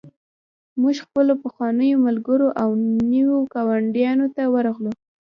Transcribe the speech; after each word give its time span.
موږ 0.81 0.95
خپلو 1.05 1.33
پخوانیو 1.43 2.03
ملګرو 2.07 2.47
او 2.61 2.69
نویو 3.07 3.35
ګاونډیانو 3.53 4.27
ته 4.35 4.43
ورغلو 4.53 4.91